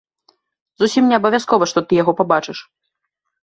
Зусім 0.83 1.03
неабавязкова, 1.11 1.63
што 1.73 1.79
ты 1.87 2.01
яго 2.01 2.17
пабачыш. 2.25 2.57